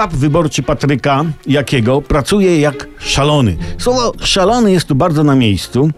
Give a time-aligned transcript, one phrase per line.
[0.00, 3.56] sztab wyborczy Patryka Jakiego pracuje jak szalony.
[3.78, 5.90] Słowo szalony jest tu bardzo na miejscu.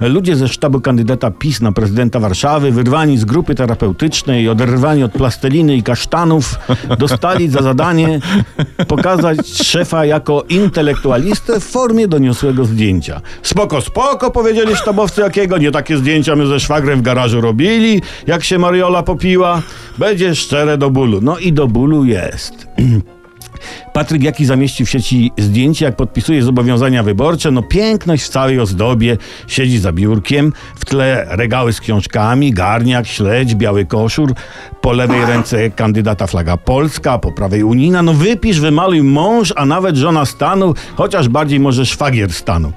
[0.00, 5.76] Ludzie ze sztabu kandydata PiS na prezydenta Warszawy, wyrwani z grupy terapeutycznej, oderwani od plasteliny
[5.76, 6.54] i kasztanów,
[6.98, 8.20] dostali za zadanie
[8.88, 13.20] pokazać szefa jako intelektualistę w formie doniosłego zdjęcia.
[13.42, 18.44] Spoko, spoko, powiedzieli sztabowcy Jakiego, nie takie zdjęcia my ze szwagrem w garażu robili, jak
[18.44, 19.62] się Mariola popiła.
[19.98, 21.20] Będzie szczere do bólu.
[21.22, 22.66] No i do bólu jest.
[23.92, 27.50] Patryk Jaki zamieścił w sieci zdjęcie, jak podpisuje zobowiązania wyborcze.
[27.50, 29.16] No piękność w całej ozdobie.
[29.46, 34.32] Siedzi za biurkiem, w tle regały z książkami, garniak, śledź, biały koszur.
[34.80, 38.02] Po lewej ręce kandydata flaga Polska, po prawej unijna.
[38.02, 42.72] No wypisz, wymaluj mąż, a nawet żona stanu, chociaż bardziej może szwagier stanu.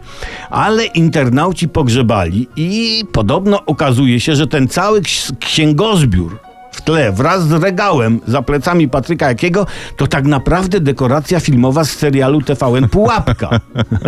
[0.49, 6.39] Ale internauci pogrzebali i podobno okazuje się, że ten cały ks- księgozbiór
[6.73, 9.65] w tle wraz z regałem za plecami Patryka Jakiego,
[9.97, 13.49] to tak naprawdę dekoracja filmowa z serialu TVN Pułapka.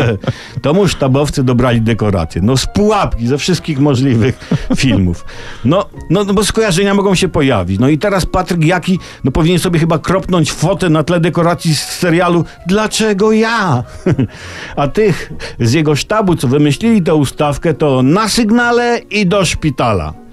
[0.61, 2.41] to mu sztabowcy dobrali dekoracje.
[2.41, 4.39] No z pułapki, ze wszystkich możliwych
[4.77, 5.25] filmów.
[5.65, 7.79] No, no, no bo skojarzenia mogą się pojawić.
[7.79, 11.83] No i teraz Patryk Jaki, no powinien sobie chyba kropnąć fotę na tle dekoracji z
[11.83, 13.83] serialu Dlaczego ja?
[14.75, 20.24] A tych z jego sztabu, co wymyślili tę ustawkę, to na sygnale i do szpitala.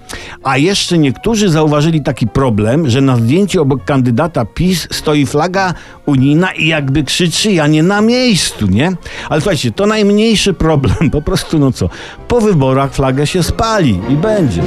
[0.43, 5.73] A jeszcze niektórzy zauważyli taki problem, że na zdjęciu obok kandydata PiS stoi flaga
[6.05, 8.91] unijna i jakby krzyczy, ja nie na miejscu, nie?
[9.29, 11.89] Ale słuchajcie, to najmniejszy problem, po prostu no co,
[12.27, 14.61] po wyborach flagę się spali i będzie.